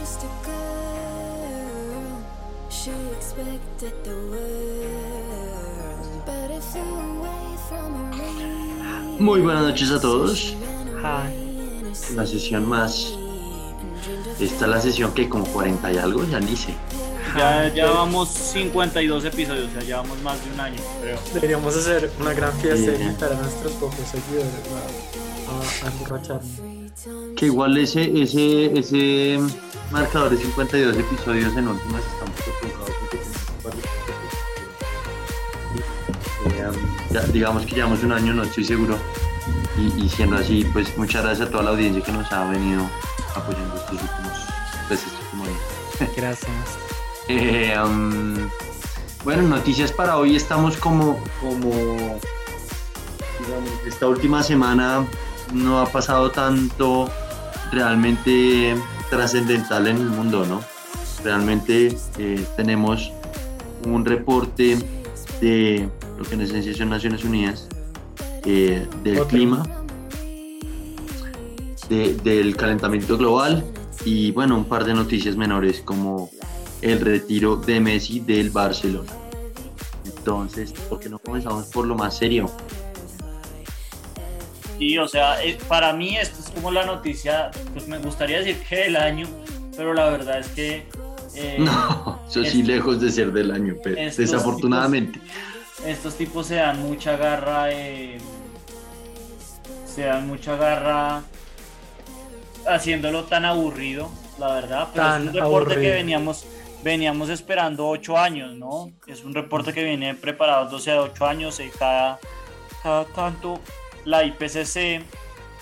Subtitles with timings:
[0.00, 2.24] just a girl.
[2.70, 9.20] She expected the world, but it flew away from her.
[9.20, 10.54] Muy buenas noches a todos.
[11.02, 11.28] Hi.
[12.14, 13.14] La sesión más.
[14.40, 16.74] Esta es la sesión que con 40 y algo, ya ni sé.
[17.36, 21.18] Ya llevamos 52 episodios, o sea, llevamos más de un año, creo.
[21.34, 24.50] Deberíamos hacer una gran fiesta y invitar a nuestros pocos seguidores
[25.46, 26.79] a, a, a emborracharnos.
[27.36, 29.38] Que igual ese, ese, ese
[29.90, 33.00] marcador de 52 episodios en últimas estamos acostumbrados
[37.10, 38.96] ya, digamos que llevamos un año, no estoy seguro.
[39.76, 42.88] Y, y siendo así, pues muchas gracias a toda la audiencia que nos ha venido
[43.34, 44.38] apoyando estos últimos,
[44.88, 45.20] pues, estos.
[46.16, 46.50] Gracias.
[47.28, 48.48] Eh, um,
[49.24, 50.34] bueno, noticias para hoy.
[50.36, 51.70] Estamos como, como,
[53.38, 55.04] digamos, esta última semana
[55.52, 57.10] no ha pasado tanto
[57.72, 58.76] realmente
[59.10, 60.60] trascendental en el mundo, ¿no?
[61.24, 63.10] Realmente eh, tenemos
[63.86, 64.78] un reporte
[65.40, 67.66] de lo que en esencia son Naciones Unidas,
[68.44, 69.62] eh, del clima,
[71.88, 73.64] de- del calentamiento global
[74.04, 76.30] y bueno, un par de noticias menores como
[76.82, 79.10] el retiro de Messi del Barcelona.
[80.04, 82.50] Entonces, ¿por qué no comenzamos por lo más serio?
[84.80, 88.58] Y, o sea, eh, para mí esto es como la noticia, pues me gustaría decir
[88.66, 89.28] que del año,
[89.76, 90.86] pero la verdad es que...
[91.36, 95.20] eh, No, eso sí lejos de ser del año, pero estos desafortunadamente.
[95.86, 98.18] estos tipos se dan mucha garra, eh,
[99.84, 101.22] se dan mucha garra
[102.66, 104.88] haciéndolo tan aburrido, la verdad.
[104.94, 106.46] Pero Tan es un reporte que veníamos,
[106.82, 108.90] veníamos esperando ocho años, ¿no?
[109.06, 112.18] Es un reporte que viene preparado 12 a 8 años y cada,
[112.82, 113.60] cada tanto
[114.04, 115.02] la IPCC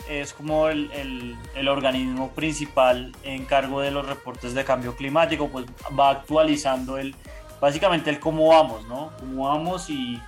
[0.09, 0.91] es como el,
[1.55, 5.67] el- organismo principal en cargo de los reportes de cambio climático, pues
[5.99, 7.15] va actualizando el,
[7.61, 9.13] básicamente el cómo vamos, ¿no?
[9.21, 10.19] Cómo vamos y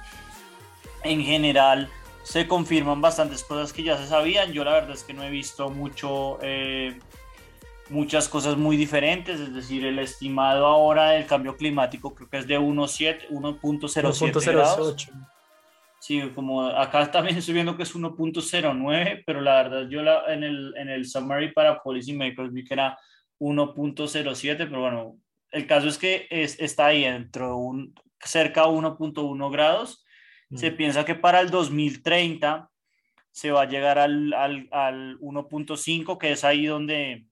[1.03, 1.89] en general
[2.23, 4.53] se confirman bastantes cosas que ya se sabían.
[4.53, 6.99] Yo la verdad es que no he visto mucho, eh,
[7.89, 12.47] muchas cosas muy diferentes, es decir, el estimado ahora del cambio climático creo que es
[12.47, 14.77] de 1.7, 1.07 grados.
[16.01, 16.29] 1.08.
[16.29, 20.43] Sí, como acá también estoy viendo que es 1.09, pero la verdad yo la, en,
[20.45, 22.99] el, en el summary para Policy Makers vi que era
[23.39, 25.17] 1.07, pero bueno,
[25.51, 30.05] el caso es que es, está ahí dentro, de un, cerca a 1.1 grados.
[30.55, 30.77] Se Mm.
[30.77, 32.69] piensa que para el 2030
[33.31, 37.27] se va a llegar al, al, al 1.5, que es ahí donde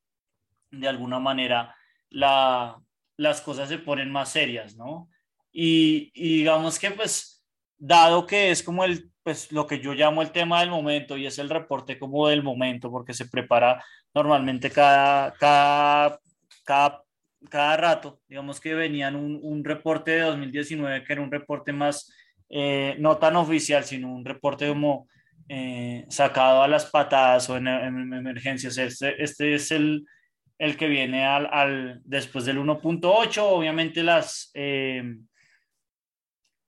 [0.71, 1.75] de alguna manera
[2.11, 2.81] la,
[3.17, 5.09] las cosas se ponen más serias, ¿no?
[5.51, 7.38] Y, y digamos que pues,
[7.79, 11.27] dado que es como el, pues lo que yo llamo el tema del momento y
[11.27, 13.83] es el reporte como del momento, porque se prepara
[14.15, 16.19] normalmente cada, cada,
[16.65, 17.03] cada,
[17.49, 22.13] cada rato, digamos que venían un, un reporte de 2019 que era un reporte más,
[22.49, 25.09] eh, no tan oficial, sino un reporte como
[25.49, 28.77] eh, sacado a las patadas o en, en emergencias.
[28.77, 30.05] Este, este es el,
[30.59, 33.39] el que viene al, al después del 1.8.
[33.43, 35.03] Obviamente las, eh,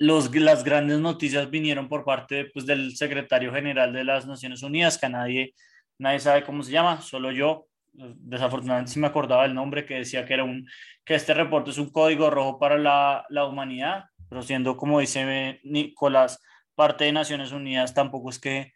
[0.01, 4.97] los, las grandes noticias vinieron por parte pues, del secretario general de las Naciones Unidas,
[4.97, 5.55] que nadie,
[5.99, 7.67] nadie sabe cómo se llama, solo yo.
[7.93, 10.67] Desafortunadamente sí me acordaba el nombre que decía que era un
[11.05, 15.61] que este reporte es un código rojo para la, la humanidad, pero siendo como dice
[15.65, 16.41] Nicolás,
[16.75, 18.73] parte de Naciones Unidas tampoco es que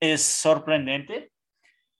[0.00, 1.32] es sorprendente.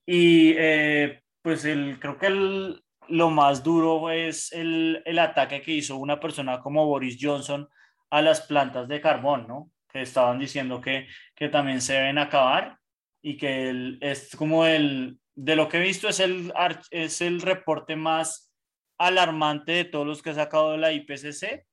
[0.06, 5.72] Y eh, pues el, creo que el, lo más duro es el, el, ataque que
[5.72, 7.68] hizo una persona como Boris Johnson
[8.10, 9.70] a las plantas de carbón, ¿no?
[9.88, 12.78] Que estaban diciendo que, que también se deben acabar
[13.22, 16.52] y que el, es como el, de lo que he visto es el,
[16.90, 18.52] es el reporte más
[18.98, 21.66] alarmante de todos los que ha sacado de la IPCC.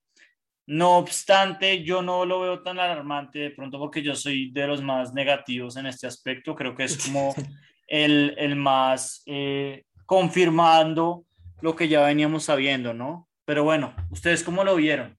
[0.65, 4.81] No obstante, yo no lo veo tan alarmante de pronto porque yo soy de los
[4.81, 6.55] más negativos en este aspecto.
[6.55, 7.35] Creo que es como
[7.87, 11.25] el, el más eh, confirmando
[11.61, 13.29] lo que ya veníamos sabiendo, ¿no?
[13.45, 15.17] Pero bueno, ¿ustedes cómo lo vieron?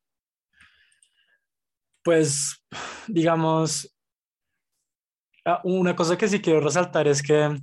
[2.05, 2.63] Pues,
[3.09, 3.97] digamos,
[5.45, 7.59] ah, una cosa que sí quiero resaltar es que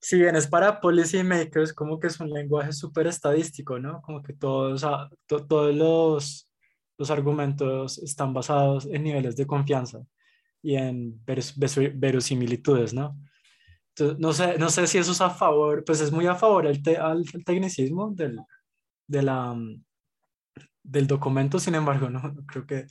[0.00, 4.00] si bien es para policy makers, como que es un lenguaje súper estadístico, ¿no?
[4.02, 4.82] Como que todos,
[5.26, 6.52] to, todos los,
[6.98, 10.00] los argumentos están basados en niveles de confianza
[10.62, 13.18] y en verosimilitudes, ¿no?
[14.18, 16.82] No sé, no sé si eso es a favor, pues es muy a favor el
[16.82, 18.38] te, al, tecnicismo del,
[19.08, 19.56] de la,
[20.88, 22.86] del documento, sin embargo, no, creo que,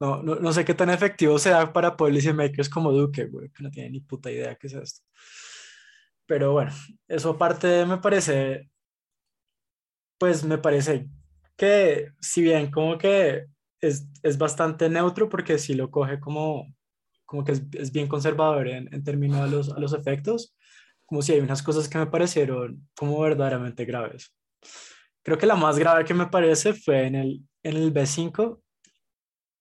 [0.00, 3.62] no, no, no, sé qué tan efectivo sea para policy makers como Duque, güey, que
[3.62, 5.02] no tiene ni puta idea qué es esto.
[6.26, 6.72] Pero bueno,
[7.08, 8.68] eso aparte me parece
[10.18, 11.08] pues me parece
[11.56, 13.46] que si bien como que
[13.80, 16.74] es, es bastante neutro porque si lo coge como,
[17.24, 20.54] como que es, es bien conservador en, en términos a los, a los efectos,
[21.04, 24.34] como si hay unas cosas que me parecieron como verdaderamente graves.
[25.26, 28.60] Creo que la más grave que me parece fue en el, en el B5,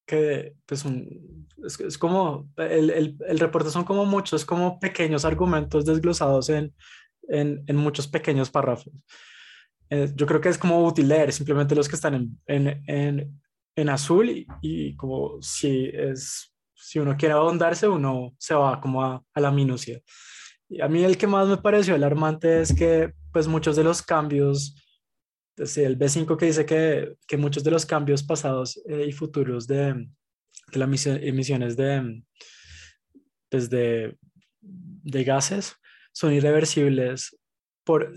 [0.05, 5.25] que pues un, es, es como, el, el, el reporte son como muchos, como pequeños
[5.25, 6.71] argumentos desglosados en,
[7.29, 8.93] en, en muchos pequeños párrafos.
[9.89, 12.13] Eh, yo creo que es como útil leer simplemente los que están
[12.45, 13.41] en, en,
[13.75, 19.03] en, azul y, y, como si es si uno quiere ahondarse uno se va como
[19.03, 19.99] a, a, la minucia
[20.69, 24.01] y a mí el que más me pareció alarmante es que pues muchos de los
[24.01, 24.75] cambios
[25.55, 29.67] desde el B5 que dice que, que muchos de los cambios pasados eh, y futuros
[29.67, 30.07] de,
[30.73, 31.75] las emisiones
[33.49, 34.17] pues de,
[34.61, 35.75] de gases
[36.11, 37.37] son irreversibles
[37.85, 38.13] por,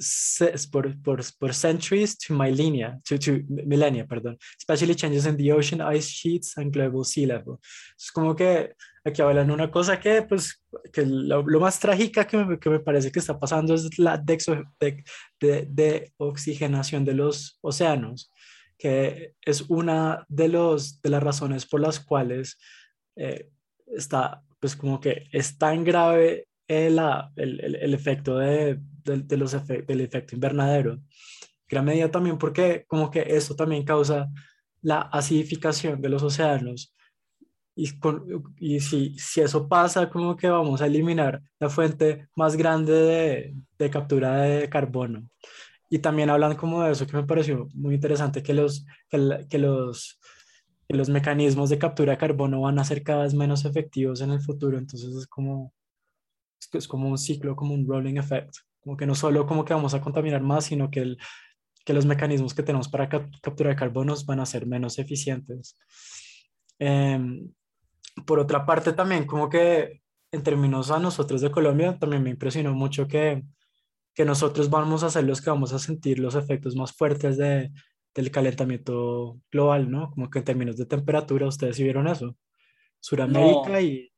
[0.73, 5.81] por, por, por centuries to millennia, to, to millennia, perdón, especially changes in the ocean
[5.81, 7.59] ice sheets and global sea level.
[7.97, 8.75] Es como que
[9.05, 12.81] aquí hablan una cosa que, pues, que lo, lo más trágica que me, que me,
[12.81, 15.05] parece que está pasando es la de,
[15.39, 18.33] de, de, oxigenación de los océanos,
[18.79, 22.59] que es una de, los, de las razones por las cuales
[23.17, 23.51] eh,
[23.87, 27.01] está, pues, como que es tan grave el,
[27.37, 31.01] el, el efecto de, de, de los efe del efecto invernadero.
[31.69, 34.29] Gran medida también porque como que eso también causa
[34.83, 36.95] la acidificación de los océanos.
[37.75, 38.25] Y, con,
[38.57, 43.55] y si, si, eso pasa, como que vamos a eliminar la fuente más grande de,
[43.79, 45.29] de, captura de carbono.
[45.89, 49.59] Y también hablan como de eso que me pareció muy interesante, que los, que, que
[49.59, 50.19] los,
[50.89, 54.33] que los mecanismos de captura de carbono van a ser cada vez menos efectivos en
[54.33, 54.77] el futuro.
[54.77, 55.73] Entonces es como,
[56.73, 59.95] es como un ciclo, como un rolling effect, como que no solo como que vamos
[59.95, 61.19] a contaminar más, sino que, el,
[61.85, 65.77] que los mecanismos que tenemos para cap captura de carbonos van a ser menos eficientes.
[66.79, 67.19] Eh,
[68.27, 70.03] por otra parte, también como que
[70.33, 73.43] en términos a nosotros de Colombia, también me impresionó mucho que,
[74.15, 77.71] que nosotros vamos a ser los que vamos a sentir los efectos más fuertes de,
[78.15, 80.11] del calentamiento global, ¿no?
[80.11, 82.37] Como que en términos de temperatura, ustedes sí vieron eso.
[83.01, 83.81] Suramérica no.
[83.81, 84.13] y,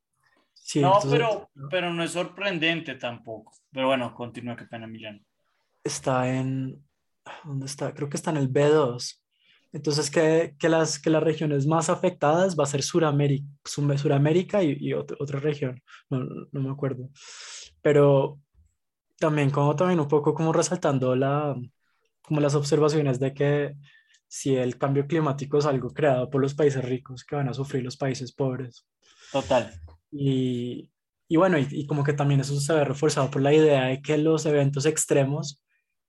[0.62, 1.68] Sí, no, entonces, pero, ¿no?
[1.68, 3.52] pero no es sorprendente tampoco.
[3.72, 5.20] Pero bueno, continúa, qué pena, Emiliano.
[5.82, 6.84] Está en,
[7.44, 7.92] ¿dónde está?
[7.94, 9.20] Creo que está en el B2.
[9.72, 14.76] Entonces, que, que, las, que las regiones más afectadas va a ser Suramérica, Suramérica y,
[14.80, 17.08] y otra, otra región, no, no, me acuerdo.
[17.80, 18.40] Pero
[19.18, 21.54] también como también un poco como resaltando la,
[22.22, 23.76] como las observaciones de que
[24.26, 27.84] si el cambio climático es algo creado por los países ricos, que van a sufrir
[27.84, 28.86] los países pobres.
[29.32, 29.72] Total.
[30.10, 30.90] Y,
[31.28, 34.02] y bueno, y, y, como que también eso se ve reforzado por la idea de
[34.02, 35.62] que los eventos extremos,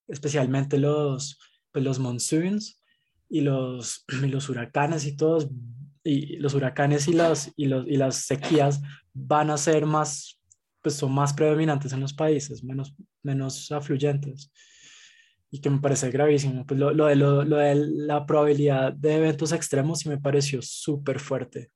[0.07, 1.39] especialmente los,
[1.71, 2.81] pues los monsoons
[3.29, 5.49] y los, y los huracanes y todos,
[6.03, 8.81] y los huracanes y las, y, los, y las sequías
[9.13, 10.39] van a ser más,
[10.81, 14.51] pues son más predominantes en los países, menos, menos afluyentes.
[15.53, 16.65] Y que me parece gravísimo.
[16.65, 20.61] Pues lo, lo, de, lo, lo de la probabilidad de eventos extremos sí me pareció
[20.61, 21.71] súper fuerte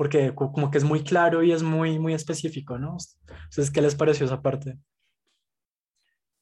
[0.00, 2.96] porque como que es muy claro y es muy, muy específico, ¿no?
[3.28, 4.78] Entonces, ¿qué les pareció esa parte?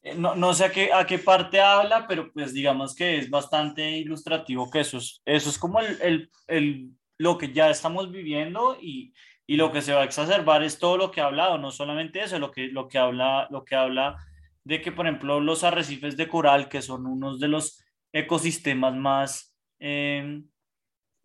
[0.00, 3.28] Eh, no, no sé a qué, a qué parte habla, pero pues digamos que es
[3.28, 8.12] bastante ilustrativo que eso es, eso es como el, el, el, lo que ya estamos
[8.12, 9.12] viviendo y,
[9.44, 12.22] y lo que se va a exacerbar es todo lo que ha hablado, no solamente
[12.22, 14.18] eso, lo que, lo que, habla, lo que habla
[14.62, 19.58] de que, por ejemplo, los arrecifes de coral, que son unos de los ecosistemas más...
[19.80, 20.42] Eh,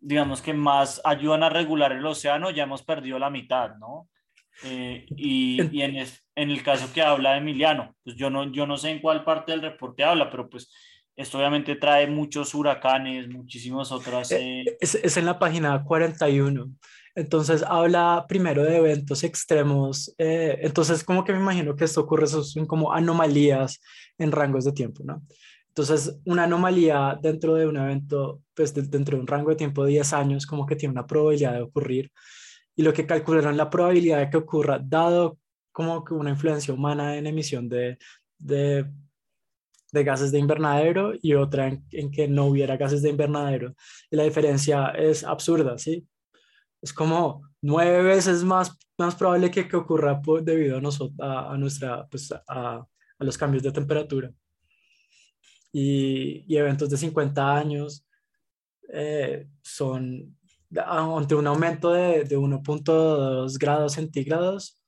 [0.04, 4.08] digamos que más ayudan a regular el océano, ya hemos perdido la mitad, ¿no?
[4.62, 8.66] Eh, y, y en, es, en, el caso que habla Emiliano, pues yo no, yo
[8.66, 10.72] no sé en cuál parte del reporte habla, pero pues
[11.16, 14.30] esto obviamente trae muchos huracanes, muchísimas otras...
[14.32, 14.64] Eh...
[14.80, 16.70] Es, es, en la página 41.
[17.16, 20.14] Entonces habla primero de eventos extremos.
[20.18, 23.80] Eh, entonces como que me imagino que esto ocurre, son como anomalías
[24.18, 25.22] en rangos de tiempo, ¿no?
[25.76, 29.84] Entonces, una anomalía dentro de un evento, pues de, dentro de un rango de tiempo
[29.84, 32.12] de 10 años, como que tiene una probabilidad de ocurrir.
[32.76, 35.38] Y lo que calcularon la probabilidad de que ocurra, dado
[35.72, 37.98] como que una influencia humana en emisión de,
[38.38, 38.86] de,
[39.90, 43.74] de gases de invernadero y otra en, en, que no hubiera gases de invernadero.
[44.12, 46.06] Y la diferencia es absurda, ¿sí?
[46.80, 51.52] Es como nueve veces más, más probable que, que ocurra por, debido a, nosotros, a,
[51.52, 52.42] a nuestra, pues a,
[53.18, 54.32] a los cambios de temperatura
[55.74, 58.06] y, y eventos de 50 años
[58.92, 60.36] eh, son
[60.86, 64.80] ante un aumento de, de 1.2 grados centígrados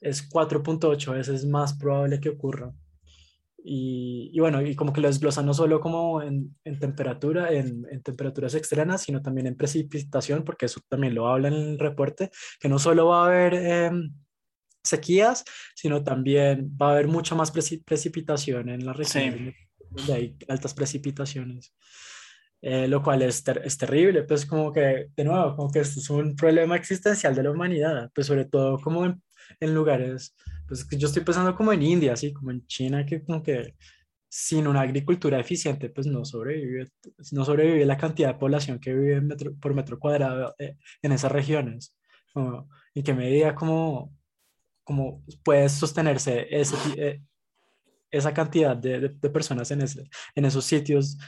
[0.00, 2.72] es 4.8 veces más probable que ocurra
[3.66, 7.86] Y, y bueno, y como que lo desglosan no solo como en, en temperatura, en,
[7.90, 12.30] en temperaturas extremas, sino también en precipitación, porque eso también lo habla en el reporte,
[12.60, 14.12] que no solo va a haber em,
[14.84, 15.44] sequías,
[15.74, 19.54] sino también va a haber mucha más preci- precipitación en la región Sí.
[19.94, 21.74] Donde hay altas precipitaciones.
[22.66, 26.00] Eh, lo cual es, ter- es terrible, pues como que, de nuevo, como que esto
[26.00, 29.22] es un problema existencial de la humanidad, pues sobre todo como en,
[29.60, 30.34] en lugares,
[30.66, 33.74] pues yo estoy pensando como en India, así como en China, que como que
[34.30, 36.88] sin una agricultura eficiente, pues no sobrevive,
[37.32, 41.12] no sobrevive la cantidad de población que vive en metro- por metro cuadrado eh, en
[41.12, 41.94] esas regiones.
[42.32, 44.16] Como, ¿Y qué medida como,
[44.84, 47.22] como puede sostenerse ese, eh,
[48.16, 51.18] esa cantidad de, de- de personas en, ese, en esos sitios,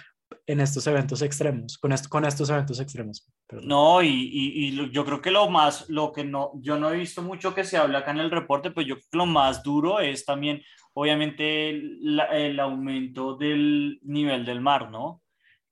[0.47, 3.29] en estos eventos extremos, con, est- con estos eventos extremos?
[3.47, 3.69] Perdón.
[3.69, 6.97] No, y, y, y yo creo que lo más, lo que no, yo no he
[6.97, 9.63] visto mucho que se habla acá en el reporte, pues yo creo que lo más
[9.63, 10.63] duro es también,
[10.95, 15.23] obviamente, el, el aumento del nivel del mar, ¿no?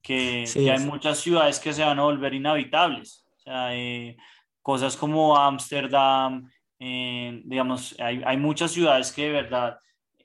[0.01, 3.25] Que, Sí, que hay es- muchas ciudades que se van a volver inhabitables.
[3.37, 4.15] O sea, eh,
[4.61, 9.77] cosas como Ámsterdam, eh, digamos, hay, hay muchas ciudades que de verdad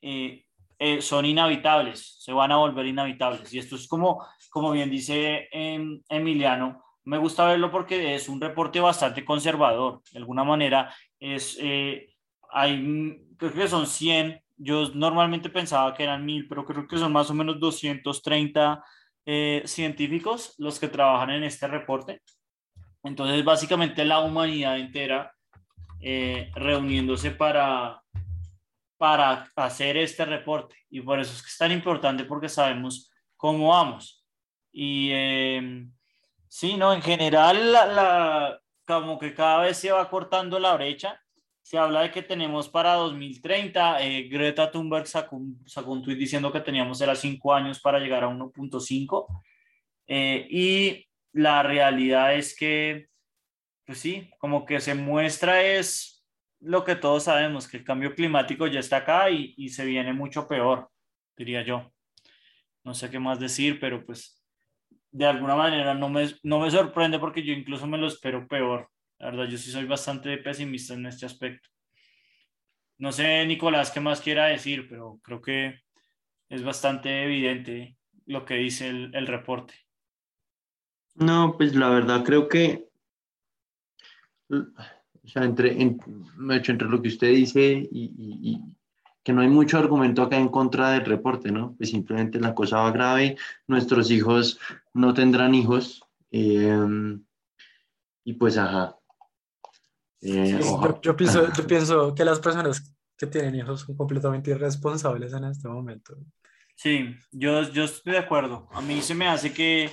[0.02, 0.44] eh,
[0.82, 3.52] eh, son inhabitables, se van a volver inhabitables.
[3.52, 8.40] Y esto es como, como bien dice em, Emiliano, me gusta verlo porque es un
[8.40, 10.00] reporte bastante conservador.
[10.10, 12.14] De alguna manera, es, eh,
[12.50, 14.40] hay, creo que son 100.
[14.56, 18.82] Yo normalmente pensaba que eran 1000, pero creo que son más o menos 230
[19.26, 22.22] eh, científicos los que trabajan en este reporte.
[23.02, 25.30] Entonces, básicamente la humanidad entera
[26.00, 28.00] eh, reuniéndose para,
[29.00, 30.76] para hacer este reporte.
[30.90, 34.26] Y por eso es que es tan importante porque sabemos cómo vamos.
[34.71, 35.87] Y eh,
[36.47, 36.92] sí, ¿no?
[36.92, 41.19] En general, la, la, como que cada vez se va cortando la brecha.
[41.62, 44.02] Se habla de que tenemos para 2030.
[44.02, 48.23] Eh, Greta Thunberg sacó sacó un tweet diciendo que teníamos era 5 años para llegar
[48.25, 49.42] a 1.5.
[50.09, 53.09] Eh, y la realidad es que,
[53.87, 56.10] pues sí, como que se muestra es
[56.61, 60.12] lo que todos sabemos, que el cambio climático ya está acá y, y se viene
[60.12, 60.90] mucho peor,
[61.37, 61.93] diría yo.
[62.85, 64.43] No sé qué más decir, pero pues
[65.11, 68.88] de alguna manera no me, no me sorprende porque yo incluso me lo espero peor.
[69.19, 71.69] La verdad, yo sí soy bastante pesimista en este aspecto.
[72.99, 75.81] No sé, Nicolás, qué más quiera decir, pero creo que
[76.49, 79.75] es bastante evidente lo que dice el, el reporte.
[81.14, 82.88] No, pues la verdad creo que,
[85.30, 85.99] sea, entre, en-
[86.50, 88.60] entre lo que usted dice y, y- y
[89.22, 91.75] que no hay mucho argumento acá en contra del reporte, ¿no?
[91.76, 94.58] Pues simplemente la cosa va grave, nuestros hijos
[94.94, 96.75] no tendrán hijos, eh,
[98.25, 98.96] y pues ajá.
[100.22, 104.50] Eh, Sí, yo, yo pienso, yo pienso que las personas que tienen hijos son completamente
[104.50, 106.16] irresponsables en este momento.
[106.75, 108.68] Sí, yo, yo estoy de acuerdo.
[108.72, 109.90] A mí se me hace que,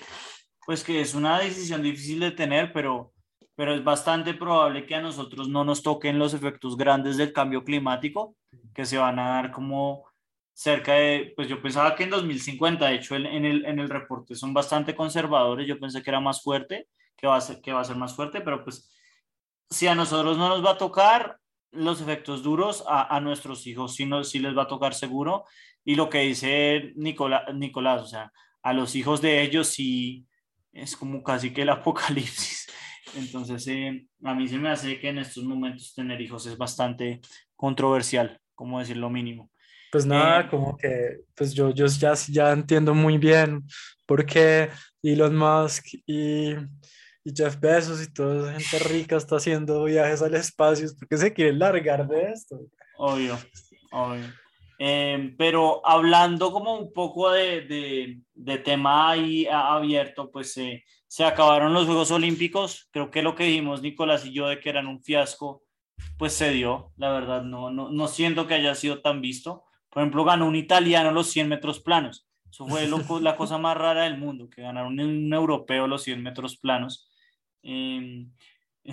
[0.66, 3.14] pues que es una decisión difícil de tener, pero,
[3.58, 7.64] pero es bastante probable que a nosotros no nos toquen los efectos grandes del cambio
[7.64, 8.36] climático,
[8.76, 10.06] que se van a dar como
[10.54, 14.36] cerca de, pues yo pensaba que en 2050, de hecho en el, en el reporte
[14.36, 16.88] son bastante conservadores, yo pensé que era más fuerte,
[17.18, 18.92] que va a ser, que va a ser más fuerte, pero pues
[19.72, 21.40] si a nosotros no nos va a tocar
[21.72, 25.46] los efectos duros, a, a nuestros hijos sí, nos, sí les va a tocar seguro.
[25.84, 30.28] Y lo que dice Nicolás, Nicolás, o sea, a los hijos de ellos sí
[30.72, 32.68] es como casi que el apocalipsis.
[33.16, 37.22] Entonces, eh, a mí se me hace que en estos momentos tener hijos es bastante
[37.56, 39.50] controversial, como decir lo mínimo.
[39.92, 43.64] Pues nada, Eh, como que, pues yo, yo ya, ya entiendo muy bien
[44.06, 44.70] por qué
[45.02, 46.52] Elon Musk y,
[47.24, 51.34] y Jeff Bezos y toda esa gente rica está haciendo viajes al espacio, porque se
[51.34, 52.60] quieren largar de esto.
[52.98, 53.38] Obvio,
[53.92, 54.26] obvio.
[54.80, 61.24] Eh, pero hablando como un poco de, de, de tema ahí abierto, pues eh, se
[61.26, 62.88] acabaron los Juegos Olímpicos.
[62.92, 65.64] Creo que lo que dijimos Nicolás y yo de que eran un fiasco,
[66.18, 66.92] pues se dio.
[66.98, 69.64] La verdad, no, no, no siento que haya sido tan visto.
[69.90, 72.28] Por ejemplo, ganó un italiano los 100 metros planos.
[72.52, 76.22] Eso fue lo la cosa más rara del mundo, que ganaron un, europeo los 100
[76.24, 77.10] metros planos.
[77.64, 78.26] Eh,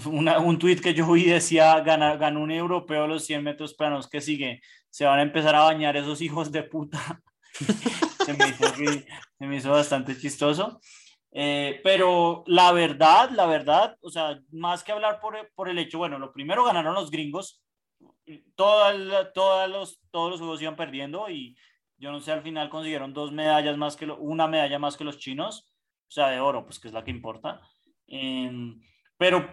[0.06, 4.20] una- un tuit que yo vi decía, ganó un europeo los 100 metros planos, que
[4.20, 4.60] sigue?
[4.94, 7.20] Se van a empezar a bañar esos hijos de puta.
[8.24, 10.80] se, me hizo, se me hizo bastante chistoso.
[11.32, 15.98] Eh, pero la verdad, la verdad, o sea, más que hablar por, por el hecho,
[15.98, 17.60] bueno, lo primero ganaron los gringos,
[18.54, 18.94] todas
[19.34, 21.56] todas los, todos los juegos iban perdiendo y
[21.96, 25.02] yo no sé, al final consiguieron dos medallas más que, lo- una medalla más que
[25.02, 25.72] los chinos,
[26.06, 27.60] o sea, de oro, pues que es la que importa.
[28.06, 28.80] Em,
[29.16, 29.44] pero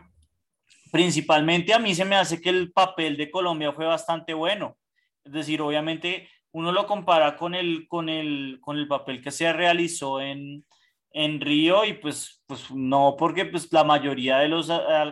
[0.91, 4.77] principalmente a mí se me hace que el papel de Colombia fue bastante bueno.
[5.23, 9.51] Es decir, obviamente uno lo compara con el, con el, con el papel que se
[9.53, 10.65] realizó en,
[11.11, 14.69] en Río y pues, pues no, porque pues la mayoría de los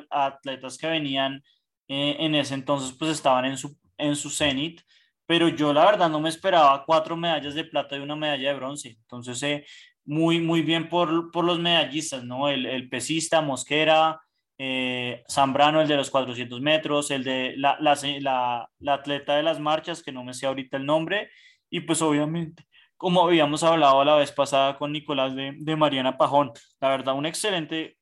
[0.10, 1.44] atletas que venían
[1.88, 4.82] eh, en ese entonces pues estaban en su, en su cenit,
[5.25, 8.56] pero yo la verdad no me esperaba cuatro medallas de plata y una medalla de
[8.56, 8.98] bronce.
[9.01, 9.66] Entonces, eh,
[10.06, 12.50] muy, muy bien por, por, los medallistas, ¿no?
[12.50, 14.20] El, el pesista, Mosquera,
[14.60, 19.44] eh, Zambrano, el de los 400 metros, el de la, la, la, la, atleta de
[19.44, 21.32] las marchas, que no me sé ahorita el nombre,
[21.70, 26.51] y pues obviamente, como habíamos hablado la vez pasada con Nicolás de, de Mariana Pajón,
[26.80, 27.98] la verdad, un excelente,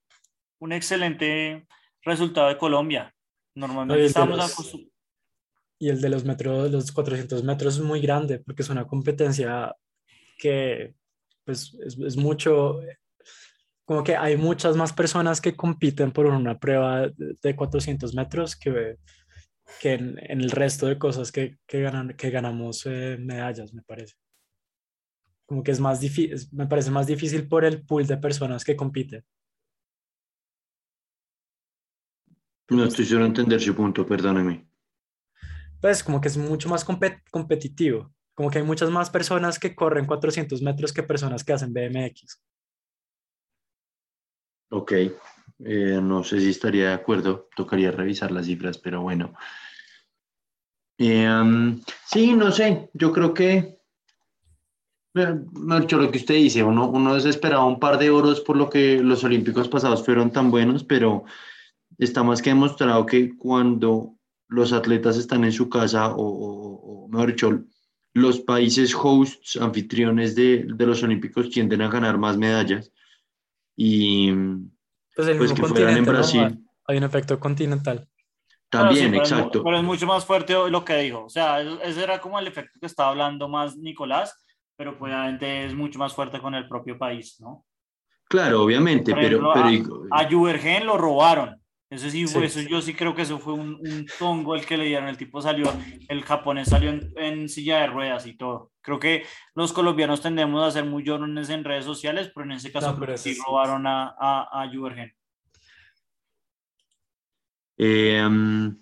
[0.60, 1.66] un excelente
[2.02, 3.14] resultado de Colombia.
[3.56, 4.98] Normalmente estamos acostumbrados
[5.80, 9.76] y el de los metros, los 400 metros es muy grande porque es una competencia
[10.38, 10.96] que
[11.44, 12.82] pues es, es, mucho,
[13.88, 18.98] como que hay muchas más personas que compiten por una prueba de 400 metros que,
[19.80, 23.82] que en, en el resto de cosas que, que, ganan, que ganamos eh, medallas, me
[23.84, 24.16] parece.
[25.46, 28.76] Como que es más difícil, me parece más difícil por el pool de personas que
[28.76, 29.24] compiten.
[32.70, 34.68] No estoy solo entender su punto, perdóneme
[35.80, 40.06] pues como que es mucho más competitivo, como que hay muchas más personas que corren
[40.06, 42.42] 400 metros que personas que hacen BMX.
[44.70, 49.34] Ok, eh, no sé si estaría de acuerdo, tocaría revisar las cifras, pero bueno.
[50.98, 53.78] Eh, sí, no sé, yo creo que,
[55.54, 59.00] mucho lo que usted dice, uno, uno desesperaba un par de oros por lo que
[59.00, 61.24] los olímpicos pasados fueron tan buenos, pero
[61.98, 67.30] está más que demostrado que cuando los atletas están en su casa o, o, mejor
[67.30, 67.64] dicho,
[68.14, 72.92] los países hosts, anfitriones de, de, los Olímpicos tienden a ganar más medallas.
[73.78, 74.34] Y
[75.16, 76.42] pues, el pues que fueran en Brasil.
[76.42, 76.72] ¿no?
[76.88, 78.08] Hay un efecto continental.
[78.70, 79.52] También, pero sí, exacto.
[79.52, 81.26] Pero, pero, es mucho más fuerte lo que dijo.
[81.26, 84.44] O sea, ese era como el efecto que estaba hablando más Nicolás,
[84.76, 87.66] pero pues, obviamente es mucho más fuerte con el propio país, ¿no?
[88.28, 90.16] Claro, obviamente, Por pero, ejemplo, pero...
[90.16, 91.62] A, a Juergen lo robaron.
[91.90, 94.76] Eso sí, sí, eso yo sí creo que eso fue un, un, tongo el que
[94.76, 95.08] le dieron.
[95.08, 95.72] El tipo salió,
[96.10, 98.74] el japonés salió en, en, silla de ruedas y todo.
[98.82, 99.24] Creo que
[99.56, 103.00] los colombianos tendemos a ser muy llorones en redes sociales, pero en ese caso no,
[103.00, 103.40] pero sí es...
[103.46, 105.14] robaron a, a, a Juergen.
[107.78, 108.78] Eh, um,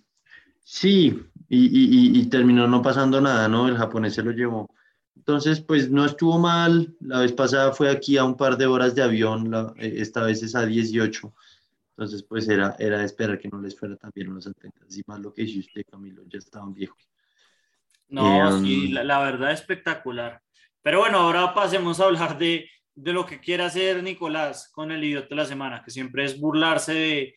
[0.63, 3.67] sí, y, y, y, terminó no pasando nada, ¿no?
[3.67, 4.73] El japonés se lo llevó.
[5.15, 6.95] Entonces, pues no estuvo mal.
[7.01, 10.41] La vez pasada fue aquí a un par de horas de avión, la, esta vez
[10.41, 11.33] es a 18.
[11.97, 14.97] Entonces, pues era, era de esperar que no les fuera tan bien los atletas.
[14.97, 17.09] Y más lo que dice usted, Camilo, ya estaban viejos.
[18.09, 20.41] No, eh, sí, la, la, verdad espectacular.
[20.81, 25.05] Pero bueno, ahora pasemos a hablar de, de lo que quiere hacer Nicolás con el
[25.05, 27.35] idiota de la semana, que siempre es burlarse de...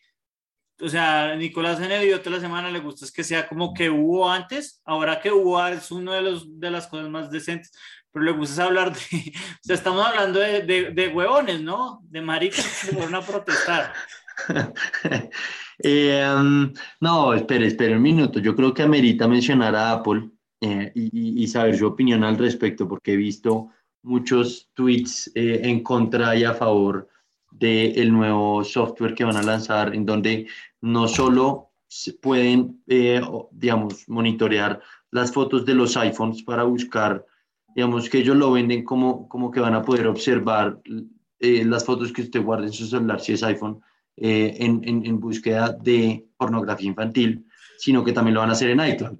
[0.80, 3.72] O sea, Nicolás en el idiota de la semana le gusta es que sea como
[3.72, 7.72] que hubo antes, ahora que hubo es uno de, los, de las cosas más decentes,
[8.10, 9.00] pero le gusta hablar de...
[9.38, 12.00] O sea, estamos hablando de, de, de huevones, ¿no?
[12.04, 13.92] De maricas que fueron a protestar.
[15.78, 18.38] eh, um, no, espere, espere un minuto.
[18.40, 22.88] Yo creo que amerita mencionar a Apple eh, y, y, saber su opinión al respecto,
[22.88, 23.70] porque he visto
[24.02, 27.08] muchos tweets eh, en contra y a favor
[27.50, 30.46] del de nuevo software que van a lanzar, en donde
[30.80, 33.20] no solo se pueden, eh,
[33.52, 37.24] digamos, monitorear las fotos de los iPhones para buscar,
[37.74, 40.80] digamos, que ellos lo venden como, como que van a poder observar
[41.40, 43.80] las fotos que usted guarde en su celular si es iPhone,
[44.20, 47.46] eh, en, en, en, búsqueda de pornografía infantil,
[47.78, 49.18] sino que también lo van a hacer en iCloud.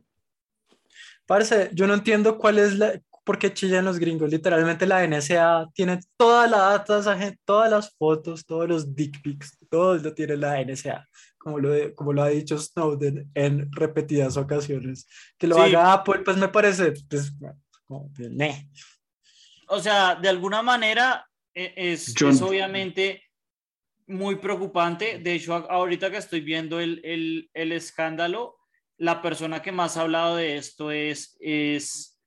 [1.27, 4.31] Parce, yo no entiendo cuál es la, por qué chillan los gringos.
[4.31, 7.03] Literalmente la NSA tiene toda la data,
[7.45, 11.07] todas las fotos, todos los dick pics, todo lo tiene la NSA,
[11.37, 15.07] como lo, como lo ha dicho Snowden en repetidas ocasiones.
[15.37, 15.61] Que lo sí.
[15.61, 17.35] haga Apple, pues me parece, pues,
[17.85, 18.11] como.
[19.69, 23.28] O sea, de alguna manera e, es, John, es obviamente
[24.09, 25.19] muy preocupante.
[25.19, 28.57] De hecho, ahorita que estoy viendo el, el, el, escándalo,
[28.97, 32.19] la persona que más ha hablado de esto es, es,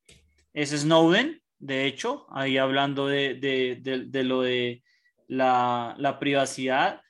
[0.53, 4.83] es Snowden, de hecho, ahí hablando de, de, de, de lo de
[5.27, 7.01] la, la, privacidad.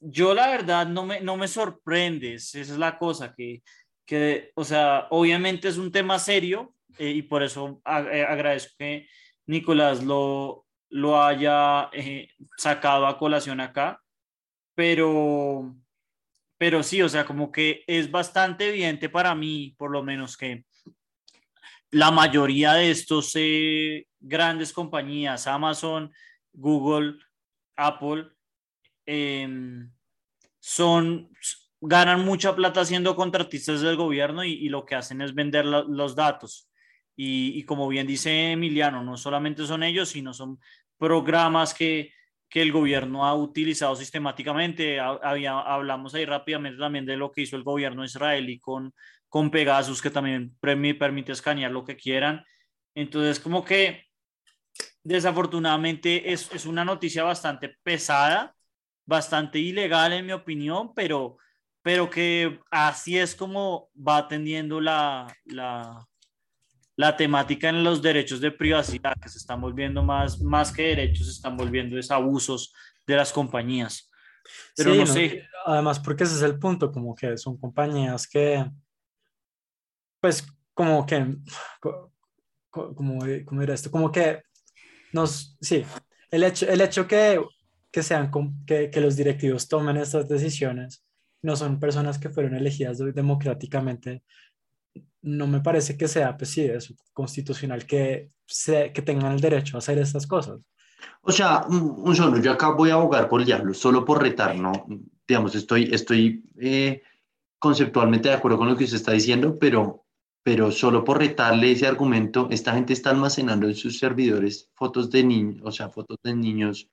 [0.00, 3.62] Yo la verdad no me, no me sorprende, esa es la cosa, que,
[4.04, 9.06] que o sea, obviamente es un tema serio eh, y por eso ag agradezco que
[9.46, 10.61] Nicolás lo,
[10.92, 12.28] lo haya eh,
[12.58, 14.02] sacado a colación acá,
[14.74, 15.74] pero,
[16.58, 20.66] pero sí, o sea, como que es bastante evidente para mí, por lo menos, que
[21.90, 26.12] la mayoría de estos eh, grandes compañías, Amazon,
[26.52, 27.16] Google,
[27.74, 28.28] Apple,
[29.06, 29.48] eh,
[30.60, 31.30] son,
[31.80, 36.68] ganan mucha plata siendo contratistas del gobierno y, lo que hacen es vender los datos.
[37.16, 40.58] Y, y como bien dice Emiliano, no solamente son ellos, sino son
[41.02, 42.12] programas que,
[42.48, 45.00] que el gobierno ha utilizado sistemáticamente.
[45.00, 48.94] Había, hablamos ahí rápidamente también de lo que hizo el gobierno israelí con,
[49.28, 52.44] con Pegasus, que también permite escanear lo que quieran.
[52.94, 54.04] Entonces, como que
[55.02, 58.54] desafortunadamente es, es una noticia bastante pesada,
[59.04, 61.38] bastante ilegal en mi opinión, pero,
[61.82, 66.06] pero que así es como va atendiendo la, la,
[66.96, 71.26] la temática en los derechos de privacidad, que se están volviendo más, más que derechos,
[71.26, 72.72] se están volviendo es abusos
[73.06, 74.10] de las compañías.
[74.76, 78.64] Pero Sí, no sé, Además, porque ese es el punto, como que son compañías que,
[80.20, 81.36] pues, como que,
[81.80, 82.12] co-
[82.70, 84.42] co- como, como era esto, como que
[85.12, 85.84] nos, sí,
[86.30, 87.40] el hecho, el hecho que,
[87.90, 88.30] que sean,
[88.66, 91.04] que, que los directivos tomen estas decisiones,
[91.42, 94.22] no son personas que fueron elegidas de- democráticamente,
[95.22, 99.76] no me parece que sea, pues sí, eso, constitucional, que, se, que tengan el derecho
[99.76, 100.60] a hacer estas cosas.
[101.22, 104.20] O sea, un, un solo, yo acá voy a abogar por el diablo, solo por
[104.20, 104.72] retar, ¿no?
[105.26, 107.02] Digamos, estoy, estoy eh,
[107.58, 110.04] conceptualmente de acuerdo con lo que usted está diciendo, pero,
[110.42, 115.22] pero solo por retarle ese argumento, esta gente está almacenando en sus servidores fotos de
[115.22, 116.88] niños, o sea, fotos de niños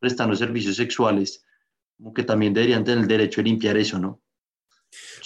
[0.00, 1.44] prestando servicios sexuales,
[1.96, 4.20] como que también deberían tener el derecho de limpiar eso, ¿no?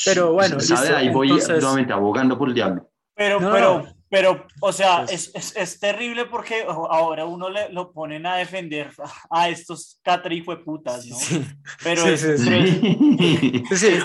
[0.05, 0.81] Pero bueno, ¿sabe?
[0.83, 2.89] listo, Ahí voy entonces- nuevamente abogando por el diablo.
[3.15, 7.71] Pero, No, pero, pero, o sea, Pues- es, es, es terrible porque ahora uno le,
[7.73, 8.91] lo ponen a defender
[9.31, 11.17] a estos catre putas, ¿no?
[11.17, 11.45] Sí,
[11.85, 13.63] Pero sí, es- sí, sí.
[13.71, 14.05] es-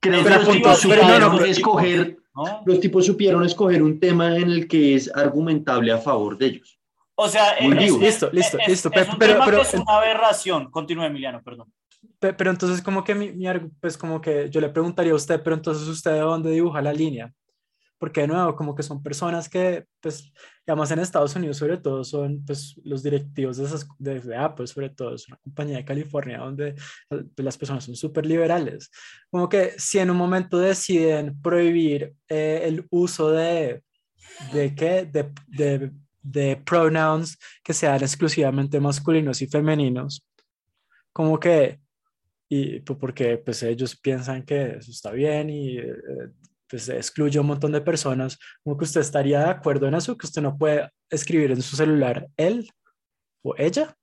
[0.00, 2.62] creo que los tipos no, supieron escoger, ¿no?
[2.66, 6.78] los tipos supieron escoger un tema en el que es argumentable a favor de ellos.
[7.16, 9.96] O sea, Listo, listo, es- listo, es pero- un pero- tema pero- que es una
[9.96, 10.70] aberración.
[10.70, 11.72] Continúa, Emiliano, perdón.
[12.18, 13.46] Pe- Pero entonces como que mi, mi
[13.80, 16.92] pues como que yo le preguntaría a usted, pero entonces usted de dónde dibuja la
[16.92, 17.32] línea?
[17.98, 20.32] Porque de nuevo, como que son personas que, pues,
[20.66, 24.66] digamos en Estados Unidos sobre todo son, pues, los directivos de esas, de, de Apple
[24.66, 26.74] sobre todo, es una compañía de California donde
[27.08, 28.90] pues, las personas son súper liberales.
[29.30, 33.82] Como que si en un momento deciden prohibir eh, el uso de,
[34.52, 35.06] ¿de qué?
[35.06, 40.26] De, de, de pronouns que sean exclusivamente masculinos y femeninos,
[41.12, 41.80] como que
[42.48, 45.94] y pues, porque pues ellos piensan que eso está bien y eh,
[46.68, 50.16] pues excluye a un montón de personas, como que usted estaría de acuerdo en eso,
[50.16, 52.68] que usted no puede escribir en su celular él
[53.42, 53.96] o ella.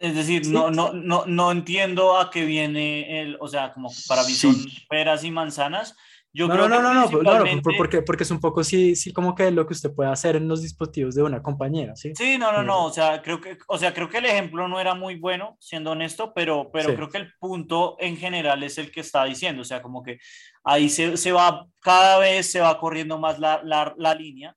[0.00, 0.52] Es decir, Sí.
[0.52, 4.52] no, no, no, no entiendo a qué viene el, o sea, como para mí Sí.
[4.52, 4.56] son
[4.88, 5.96] peras y manzanas.
[6.38, 8.62] Yo no, creo no, no, no, no, no, principalmente- por- porque, porque es un poco
[8.62, 11.96] sí, sí, como que lo que usted puede hacer en los dispositivos de una compañía,
[11.96, 12.12] ¿sí?
[12.14, 14.78] Sí, no, no, no, o sea, creo que, o sea, creo que el ejemplo no
[14.80, 16.94] era muy bueno, siendo honesto, pero, pero Sí.
[16.96, 20.18] creo que el punto en general es el que está diciendo, o sea, como que
[20.64, 24.54] ahí se, se va, cada vez se va corriendo más la, la, la línea,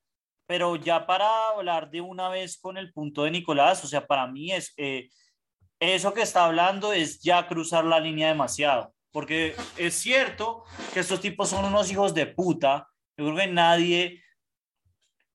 [0.48, 4.28] pero ya para hablar de una vez con el punto de Nicolás, o sea, para
[4.28, 5.10] mí es, eh,
[5.80, 11.22] eso que está hablando es ya cruzar la línea demasiado, porque es cierto que estos
[11.22, 14.22] tipos son unos hijos de puta, yo creo que nadie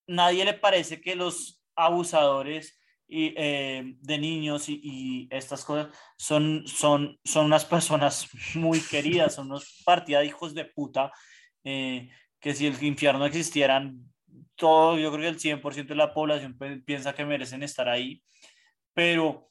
[0.06, 6.66] nadie le parece que los abusadores y, eh, de niños y, y estas cosas son,
[6.66, 11.12] son, son unas personas muy queridas, son unos partida de hijos de puta,
[11.64, 12.08] eh,
[12.40, 14.00] que si el infierno existieran,
[14.56, 18.22] todo, yo creo que el 100% de la población piensa que merecen estar ahí,
[18.94, 19.50] pero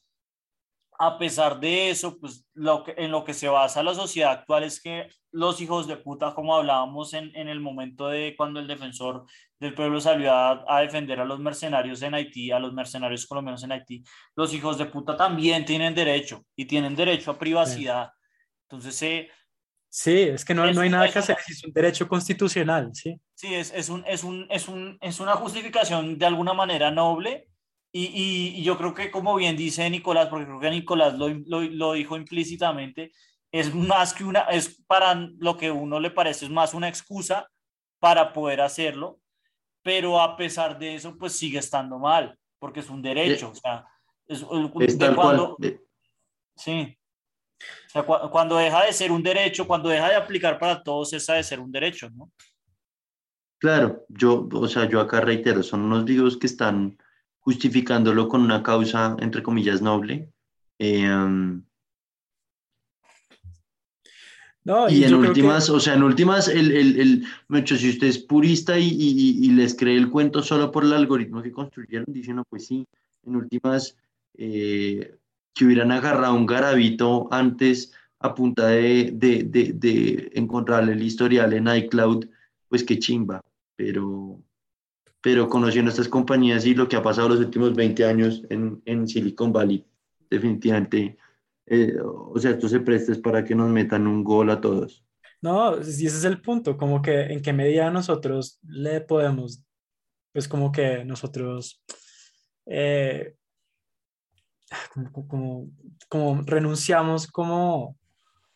[0.98, 4.64] a pesar de eso, pues lo que, en lo que se basa la sociedad actual
[4.64, 8.68] es que los hijos de puta, como hablábamos en, en el momento de cuando el
[8.68, 9.26] defensor
[9.60, 13.64] del pueblo salió a, a, defender a los mercenarios en Haití, a los mercenarios colombianos
[13.64, 14.04] en Haití,
[14.36, 18.12] los hijos de puta también tienen derecho y tienen derecho a privacidad.
[18.68, 19.30] Entonces, eh,
[19.98, 23.18] Sí, es que no, Es no hay nada que hacer, es un derecho constitucional, ¿sí?
[23.34, 27.48] sí, es, es, un, es, un, es, un, es una justificación de alguna manera noble.
[27.98, 31.30] Y, y, y yo creo que, como bien dice Nicolás, porque creo que Nicolás lo,
[31.30, 33.14] lo, lo dijo implícitamente,
[33.54, 37.50] es más que una, es para lo que uno le parece, es más una excusa
[38.02, 39.22] para poder hacerlo,
[39.82, 43.86] pero a pesar de eso, pues sigue estando mal, porque es un derecho, o sea,
[44.28, 44.46] es,
[44.82, 45.80] Es de cuando, cual.
[46.58, 46.98] sí,
[47.60, 51.14] o sea, cu- cuando deja de ser un derecho, cuando deja de aplicar para todos,
[51.14, 52.30] esa de ser un derecho, ¿no?
[53.58, 56.98] Claro, yo, o sea, yo acá reitero, son unos videos que están
[57.46, 60.32] justificándolo con una causa, entre comillas, noble.
[60.80, 61.64] Eh, um,
[64.64, 67.78] No, y en yo creo que- últimas, o sea, en últimas, el, el, el, mucho,
[67.78, 71.44] si usted es purista y, y, y les cree el cuento solo por el algoritmo
[71.44, 72.88] que construyeron, dicen, no, pues sí,
[73.28, 73.96] en últimas,
[74.34, 75.16] eh,
[75.54, 81.54] que hubieran agarrado un garabito antes a punta de, de, de, de encontrarle el historial
[81.54, 82.26] en iCloud,
[82.68, 83.42] pues qué chimba,
[83.76, 84.40] pero,
[85.26, 89.08] pero conociendo estas compañías y lo que ha pasado los últimos 20 años en, en
[89.08, 89.84] Silicon Valley,
[90.30, 91.18] definitivamente,
[91.66, 95.04] eh, o sea, esto se presta es para que nos metan un gol a todos.
[95.42, 99.64] No, ese es el punto, como que en qué medida nosotros le podemos,
[100.32, 101.84] pues como que nosotros,
[102.68, 103.34] eh,
[104.94, 105.68] como, como,
[106.08, 107.98] como renunciamos como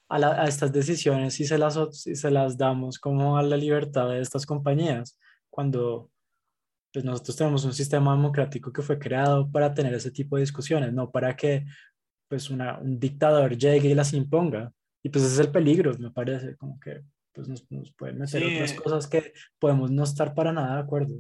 [0.08, 3.58] a, la- a estas decisiones y se las, y se las damos como a la
[3.58, 5.18] libertad de estas compañías,
[5.50, 6.12] cuando
[6.92, 10.92] pues nosotros tenemos un sistema democrático que fue creado para tener ese tipo de discusiones,
[10.94, 11.66] no para que
[12.28, 14.72] pues una, un dictador llegue y las imponga.
[15.04, 17.02] Y pues ese es el peligro, me parece, como que
[17.34, 18.54] pues nos, nos pueden meter Sí.
[18.56, 21.16] otras cosas que podemos no estar para nada de acuerdo.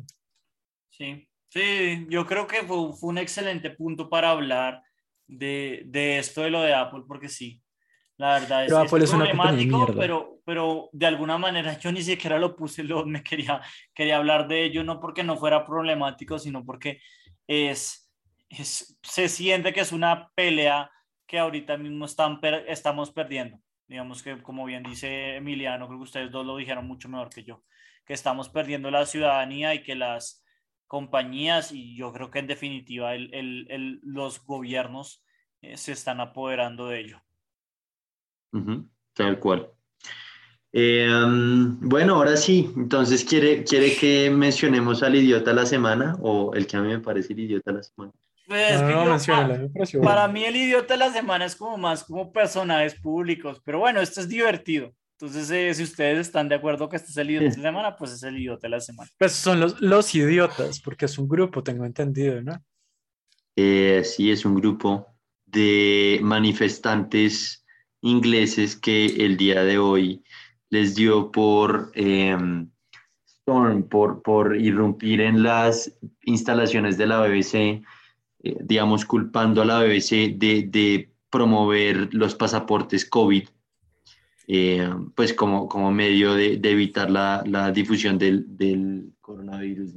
[0.89, 4.83] Sí, sí, yo creo que fue, fue un excelente punto para hablar
[5.27, 7.61] de, de esto de lo de Apple, porque sí,
[8.19, 8.89] la verdad es, Pero Apple
[9.31, 13.61] problemático, pero, pero de alguna manera yo ni siquiera lo puse, lo, me quería,
[13.93, 17.01] quería hablar de ello, no porque no fuera problemático, sino porque
[17.47, 18.11] es,
[18.49, 20.91] es, se siente que es una pelea
[21.25, 23.57] que ahorita mismo están, per- estamos perdiendo.
[23.87, 27.43] Digamos que, como bien dice Emiliano, creo que ustedes dos lo dijeron mucho mejor que
[27.43, 27.63] yo,
[28.05, 30.43] que estamos perdiendo la ciudadanía y que las
[30.87, 35.23] compañías y yo creo que en definitiva el, el- el- los gobiernos
[35.61, 37.21] eh, se están apoderando de ello.
[39.13, 39.69] Tal cual.
[40.71, 46.15] Eh, um, bueno, ahora sí, entonces, ¿quiere, ¿quiere que mencionemos al idiota de la semana
[46.21, 48.11] o el que a mí me parece el idiota de la semana?
[48.47, 52.31] Pues No, no, yo- para mí el idiota de la semana es como más como
[52.31, 54.93] personajes públicos, pero bueno, esto es divertido.
[55.19, 57.95] Entonces, eh, si ustedes están de acuerdo que este es el idiota de la semana,
[57.95, 59.09] pues es el idiota de la semana.
[59.17, 62.53] Pues son los, los idiotas, porque es un grupo, tengo entendido, ¿no?
[63.55, 65.07] Eh, sí, es un grupo
[65.45, 67.65] de manifestantes
[68.01, 70.23] ingleses que el día de hoy
[70.69, 72.37] les dio por, eh,
[73.25, 79.83] storm, por, por irrumpir en las instalaciones de la BBC, eh, digamos, culpando a la
[79.83, 83.47] BBC de, de promover los pasaportes COVID,
[84.47, 89.93] eh, pues como, como medio de, de evitar la, la difusión del, coronavirus.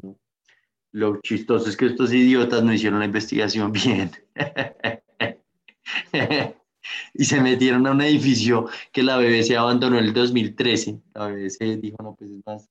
[0.93, 4.11] Lo chistoso es que estos idiotas no hicieron la investigación bien.
[7.15, 11.01] y se metieron a un edificio que la BBC abandonó en el 2013.
[11.15, 12.69] La BBC dijo, no, pues es más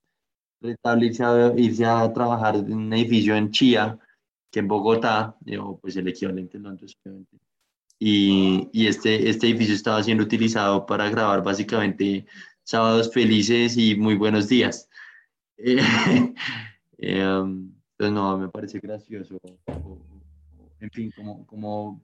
[0.62, 3.98] rentable irse a, irse a trabajar en un edificio en Chía
[4.52, 7.38] que en Bogotá, o pues el equivalente en Londres, obviamente.
[7.98, 12.26] Y, y este, este edificio estaba siendo utilizado para grabar básicamente
[12.64, 14.88] sábados felices y muy buenos días.
[15.64, 15.78] Eh,
[16.98, 19.40] eh, um, entonces, no, me parece gracioso.
[20.80, 22.02] en fin, como, como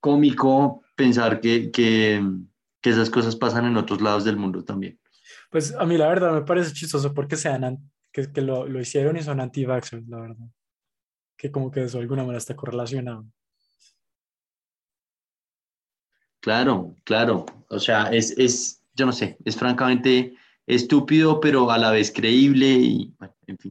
[0.00, 2.22] cómico pensar que, que,
[2.80, 4.98] que esas cosas pasan en otros lados del mundo también.
[5.50, 8.80] Pues a mí la verdad me parece chistoso porque sean an- que, que lo, lo
[8.80, 10.46] hicieron y son anti-vaxxers, la verdad.
[11.36, 13.26] Que como que eso de alguna manera está correlacionado.
[16.40, 17.46] Claro, claro.
[17.68, 20.34] O sea, es, es, yo no sé, es francamente
[20.66, 23.70] estúpido, pero a la vez creíble y, bueno, en fin.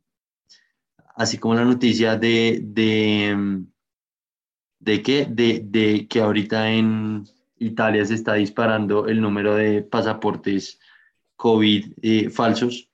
[1.15, 3.63] Así como la noticia de, de,
[4.80, 7.26] de que, de, de que ahorita en
[7.58, 10.80] Italia se está disparando el número de pasaportes
[11.36, 12.89] COVID eh, falsos.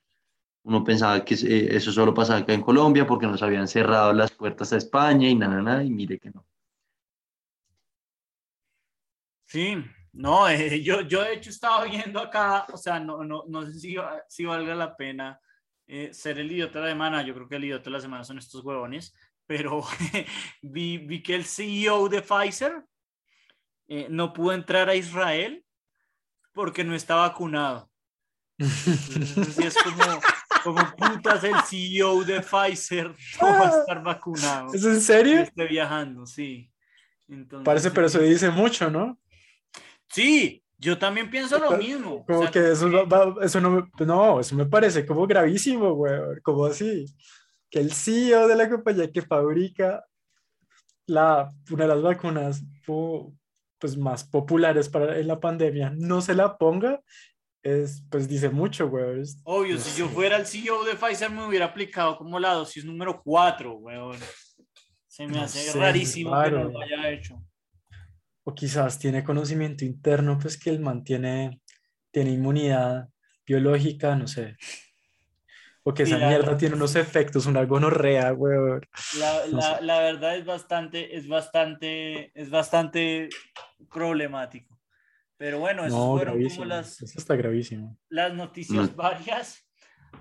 [0.64, 4.32] Uno pensaba que eh, eso solo pasaba acá en Colombia porque nos habían cerrado las
[4.32, 6.44] puertas a España y nada, nada, y mire que no.
[9.44, 9.76] Sí,
[10.12, 13.78] no, eh, yo, yo de hecho estaba viendo acá, o sea, no, no, no sé
[13.78, 13.96] si,
[14.28, 15.40] si valga la pena
[15.86, 18.24] eh, ser el idiota de la semana, yo creo que el idiota de la semana
[18.24, 19.14] son estos huevones,
[19.46, 19.82] pero
[20.62, 22.84] vi, vi que el CEO de Pfizer
[23.88, 25.64] eh, no pudo entrar a Israel
[26.52, 27.90] porque no está vacunado.
[28.58, 30.02] Entonces, es como,
[30.64, 33.08] como putas el CEO de Pfizer
[33.40, 34.72] no va a estar vacunado.
[34.74, 35.40] ¿Es en serio?
[35.40, 36.70] Esté viajando, sí.
[37.28, 39.18] Entonces, Parece, pero eso dice mucho, ¿no?
[40.08, 42.24] Sí, yo también pienso lo mismo.
[42.24, 45.92] Como O sea, que eso, va- eso no, me- no, eso me parece como gravísimo,
[45.94, 46.40] güey.
[46.42, 47.04] Como así.
[47.70, 50.04] Que el CEO de la compañía que fabrica
[51.06, 52.64] la, una de las vacunas
[53.78, 57.00] pues, más populares para en la pandemia no se la ponga,
[57.62, 59.22] es, pues dice mucho, güey.
[59.44, 60.14] Obvio, no si yo sé.
[60.14, 64.18] fuera el CEO de Pfizer me hubiera aplicado como la dosis número 4, weón.
[65.08, 66.64] Se me No hace sé, rarísimo que raro.
[66.64, 67.42] no lo haya hecho.
[68.44, 71.60] O quizás tiene conocimiento interno, pues que el man tiene,
[72.12, 73.08] tiene inmunidad
[73.44, 74.56] biológica, no sé.
[75.88, 76.28] O que esa Mira.
[76.30, 78.56] mierda tiene unos efectos, una gonorrea, güey.
[79.20, 83.28] La, No la- la verdad es bastante, es bastante, es bastante
[83.92, 84.80] problemático.
[85.36, 86.62] Pero bueno, esas No, fueron gravísimo.
[86.64, 87.96] como las, Eso está gravísimo.
[88.08, 88.96] las noticias No.
[88.96, 89.62] varias.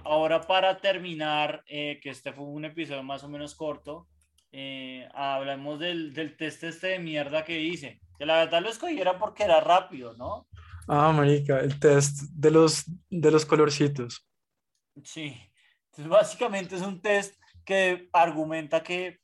[0.04, 4.08] ahora para terminar, eh, que este fue un episodio más o menos corto,
[4.52, 8.02] eh, hablamos del, del test este de mierda que hice.
[8.20, 10.48] Que la verdad lo escogiera porque era rápido, ¿no?
[10.88, 14.28] Ah, marica, el test de los, de los colorcitos.
[15.04, 15.34] Sí.
[15.98, 19.20] Entonces, básicamente es un test que argumenta que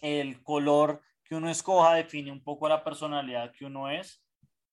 [0.00, 4.22] el color que uno escoja define un poco la personalidad que uno es.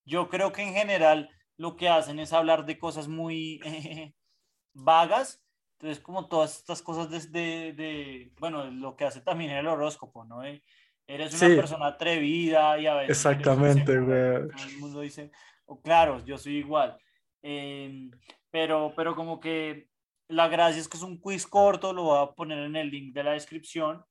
[0.06, 4.14] Yo creo que en general lo que hacen es hablar de cosas muy eh,
[4.74, 5.44] vagas.
[5.80, 10.44] Entonces, como todas estas cosas desde, de, bueno, lo que hace también el horóscopo, ¿no?
[10.44, 10.64] Eh,
[11.08, 11.56] Eres una Sí.
[11.58, 13.10] persona atrevida y a veces...
[13.18, 14.48] Exactamente, güey.
[14.48, 15.30] Todo el mundo dice,
[15.66, 16.98] "Oh, claro, yo soy igual.
[17.42, 18.10] Eh,
[18.50, 19.90] pero, pero como que
[20.32, 23.14] la gracia es que es un quiz corto, lo voy a poner en el link
[23.14, 24.04] de la descripción,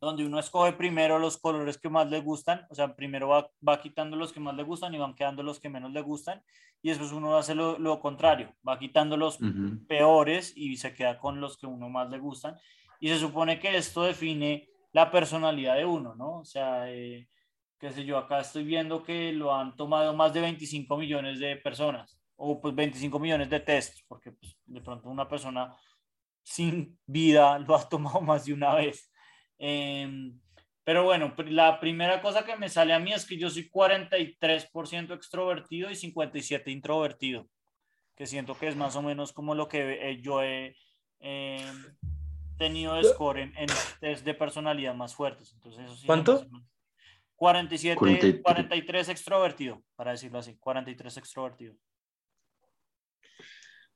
[0.00, 3.80] donde uno escoge primero los colores que más le gustan, o sea, primero va, va
[3.80, 6.42] quitando los que más le gustan y van quedando los que menos le gustan,
[6.82, 9.86] y después uno hace lo, lo contrario, va quitando los Ujú.
[9.86, 12.56] peores y se queda con los que uno más le gustan.
[12.98, 16.38] Y se supone que esto define la personalidad de uno, ¿no?
[16.38, 17.28] O sea, eh,
[17.78, 21.56] qué sé yo, acá estoy viendo que lo han tomado más de 25 millones de
[21.56, 25.76] personas, o pues 25 millones de tests, porque pues, de pronto una persona
[26.42, 29.10] sin vida lo ha tomado más de una vez.
[29.58, 30.40] Em,
[30.82, 35.14] pero bueno, la primera cosa que me sale a mí es que yo soy 43%
[35.14, 37.46] extrovertido y 57% introvertido
[38.16, 40.76] que siento que es más o menos como lo que eh, yo he
[41.20, 41.72] eh,
[42.58, 45.54] tenido de score en, en test de personalidad más fuertes.
[45.54, 46.38] Entonces, eso sí ¿Cuánto?
[46.38, 46.66] se me hace-
[47.34, 48.42] 47, 43.
[48.42, 51.74] 43 extrovertido, para decirlo así, 43 extrovertido.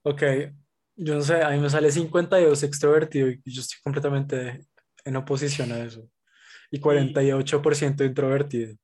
[0.06, 0.22] Ok,
[0.96, 4.66] yo no sé, a mí me sale 52 extrovertido y yo estoy completamente
[5.04, 6.08] en oposición a eso.
[6.70, 8.76] Y 48% introvertido.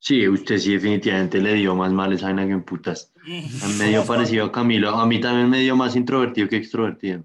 [0.00, 3.12] Sí, usted sí definitivamente le dio más mal esa vaina que en putas.
[3.24, 3.42] Y-
[3.78, 4.90] Medio parecido a Camilo.
[4.90, 7.24] A mí también me dio más introvertido que extrovertido.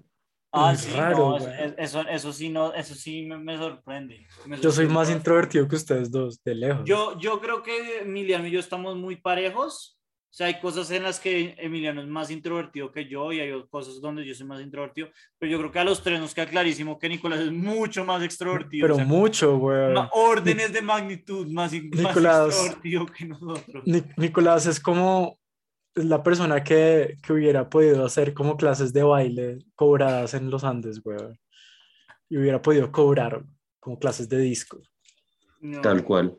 [0.52, 4.26] Ah, Es sí, raro, no, eso, eso, eso sí, no, eso sí me, me sorprende.
[4.46, 6.84] Me Yo soy sorprende más introvertido que ustedes dos, de lejos.
[6.86, 9.97] Yo, yo creo que Emiliano y yo estamos muy parejos.
[10.30, 13.50] O sea, hay cosas en las que Emiliano es más introvertido que yo y hay
[13.70, 15.08] cosas donde yo soy más introvertido.
[15.38, 18.22] Pero yo creo que a los tres nos queda clarísimo que Nicolás es mucho más
[18.22, 18.84] extrovertido.
[18.84, 19.94] Pero o sea, mucho, güey.
[20.12, 22.48] órdenes de magnitud más, Nicolás.
[22.54, 23.82] extrovertido que nosotros.
[23.86, 25.38] Ni- Nicolás es como
[25.94, 31.02] la persona que, que hubiera podido hacer como clases de baile cobradas en los Andes,
[31.02, 31.18] güey.
[32.28, 33.42] Y hubiera podido cobrar
[33.80, 34.78] como clases de disco.
[35.60, 35.80] No.
[35.80, 36.36] Tal cual.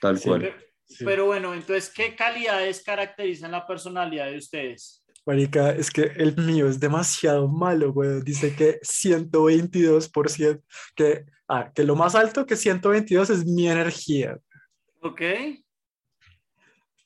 [0.00, 0.28] Tal Sí.
[0.28, 0.40] cual.
[0.42, 0.56] Pero,
[0.90, 1.04] Sí.
[1.04, 5.04] pero bueno, entonces, ¿qué calidades caracterizan la personalidad de ustedes?
[5.24, 8.20] Marica, es que el mío es demasiado malo, güey.
[8.22, 10.62] Dice que 122%,
[10.96, 14.38] que, ah, que lo más alto que 122 es mi energía.
[15.00, 15.22] ¿Ok?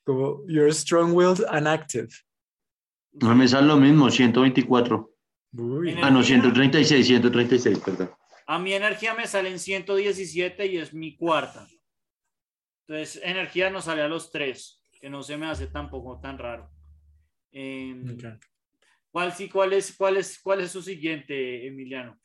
[0.05, 2.09] Como, you're strong-willed and active.
[3.13, 5.11] No me sale lo mismo, 124.
[5.53, 5.91] Uy.
[6.03, 6.41] Ah, no, Energía.
[6.41, 8.11] 136, 136, perdón.
[8.47, 11.67] A mi energía me sale en 117 y es mi cuarta.
[12.87, 16.71] Entonces, energía nos sale a los tres, que no se me hace tampoco tan raro.
[17.53, 18.43] Eh, Ok.
[19.11, 22.21] ¿cuál, sí, cuál, es, cuál, es, ¿Cuál es su siguiente, Emiliano?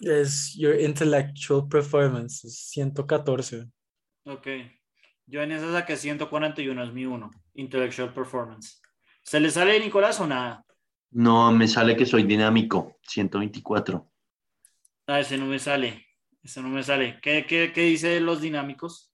[0.00, 3.66] Es your intellectual performance, es 114.
[4.24, 4.48] Ok.
[5.26, 7.30] Yo en esa saqué 141, es mi uno.
[7.54, 8.82] Intellectual Performance.
[9.22, 10.64] ¿Se le sale Nicolás o nada?
[11.12, 14.10] No, me sale que soy dinámico, 124.
[15.06, 16.04] Ah, ese no me sale.
[16.42, 17.20] Ese no me sale.
[17.22, 19.13] ¿Qué, qué, qué dice de los dinámicos?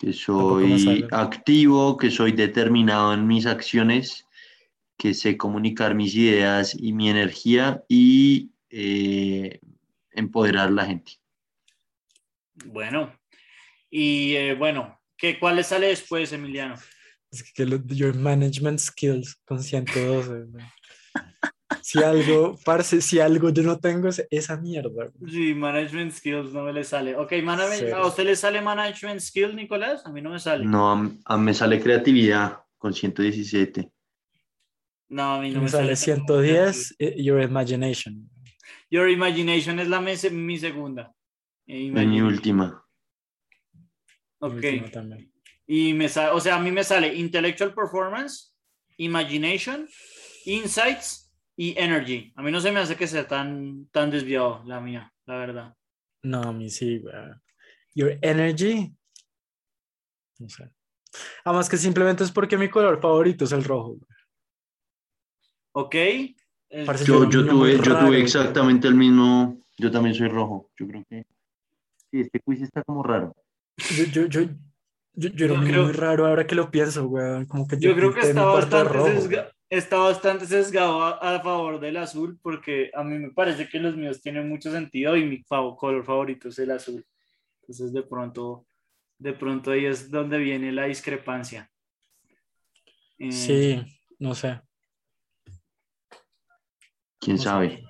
[0.00, 4.26] Que soy activo, que soy determinado en mis acciones,
[4.96, 9.60] que sé comunicar mis ideas y mi energía y eh,
[10.12, 11.12] empoderar a la gente.
[12.66, 13.14] Bueno.
[13.90, 16.76] Y eh, bueno, ¿qué, ¿cuál le sale después, Emiliano?
[17.30, 20.44] Es que lo- your management skills con 112.
[20.50, 20.64] güey.
[21.92, 25.10] Si algo, parce, si algo yo no tengo es esa mierda.
[25.28, 27.16] Sí, Management Skills no me le sale.
[27.16, 27.94] Ok, management-.
[27.94, 30.06] ¿a usted le sale Management Skills, Nicolás?
[30.06, 30.64] A mí no me sale.
[30.64, 33.90] No, No, a- a- me sale creatividad con 117.
[35.16, 38.30] a mí no me sale 110, eh, your imagination.
[38.88, 41.12] Your Imagination es la me- mi segunda.
[41.66, 42.84] Es mi última.
[44.38, 44.54] Ok.
[44.54, 45.32] Último también.
[45.66, 48.52] Y me sale, o sea, a mí me sale Intellectual Performance,
[48.96, 49.88] Imagination,
[50.44, 52.32] Insights y Energy.
[52.36, 55.76] A mí no se me hace que sea tan, tan desviado la mía, la verdad.
[56.22, 57.14] No, a mí sí, güey.
[57.94, 58.92] Your energy.
[60.38, 60.70] No sé.
[61.44, 63.96] Además que simplemente es porque mi color favorito es el rojo.
[63.96, 64.00] güey.
[65.72, 65.94] Ok.
[67.04, 68.22] Yo, yo tuve, yo raro, tuve güey.
[68.22, 69.60] exactamente el mismo.
[69.76, 70.70] Yo también soy rojo.
[70.78, 71.24] Yo creo que.
[72.10, 73.34] Sí, este quiz está como raro.
[73.96, 74.40] Yo, yo, yo,
[75.14, 77.46] yo, yo era Yo un niño creo- muy raro ahora que lo pienso, güey.
[77.46, 81.78] Como que Yo creo que está bastante, rojo, sesga- está bastante sesgado a, a favor
[81.80, 85.42] del azul porque a mí me parece que los míos tienen mucho sentido y mi
[85.44, 87.06] color favorito es el azul.
[87.62, 88.66] Entonces de pronto,
[89.18, 91.70] de pronto ahí es donde viene la discrepancia.
[93.18, 93.82] Eh, Sí,
[94.18, 94.60] no sé.
[97.20, 97.84] ¿Quién No sabe?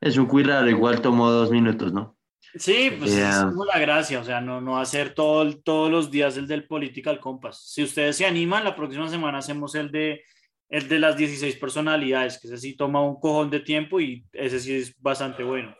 [0.00, 2.16] Es un quiz raro, igual tomó dos minutos, ¿no?
[2.58, 3.46] Sí, pues es Yeah.
[3.50, 7.20] como la gracia, o sea, no, no hacer todo, todos los días el del Political
[7.20, 7.70] Compass.
[7.72, 10.22] Si ustedes se animan, la próxima semana hacemos el de,
[10.68, 14.58] el de las 16 personalidades, que ese sí toma un cojón de tiempo y ese
[14.60, 15.74] sí es bastante bueno.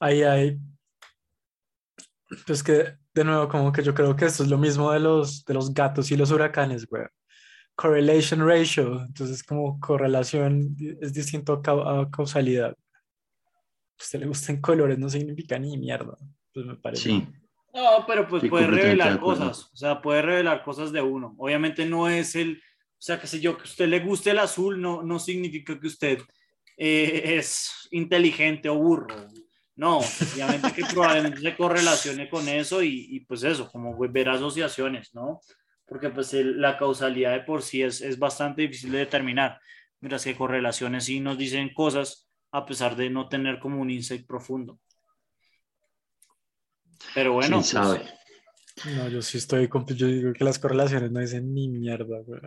[0.00, 0.58] Ahí hay.
[2.46, 5.44] Pues que, de nuevo, como que yo creo que esto es lo mismo de los,
[5.44, 7.04] de los gatos y los huracanes, güey.
[7.76, 9.02] Correlation ratio.
[9.06, 12.70] Entonces, como correlación es distinto a, cau- a causalidad.
[12.70, 16.16] A usted le gusten colores, no significa ni mierda.
[16.52, 17.02] Pues me parece.
[17.04, 17.28] Sí.
[17.72, 21.34] No, pero pues Sí, puede revelar cosas, o sea, puede revelar cosas de uno.
[21.38, 22.60] Obviamente no es el,
[22.98, 25.78] o sea, que sé yo, que a usted le guste el azul no, no significa
[25.78, 26.18] que usted
[26.78, 29.28] eh, es inteligente o burro.
[29.76, 35.14] No, obviamente que probablemente se correlacione con eso y, y, pues eso, como ver asociaciones,
[35.14, 35.40] ¿no?
[35.84, 39.60] Porque pues el- la causalidad de por sí es, es bastante difícil de determinar,
[40.00, 44.26] mientras que correlaciones sí nos dicen cosas a pesar de no tener como un insight
[44.26, 44.80] profundo.
[47.14, 48.04] Pero bueno, ¿Quién pues, sabe?
[48.96, 49.68] No, yo sí estoy.
[49.68, 52.40] con- Yo digo que las correlaciones no dicen ni mierda, güey.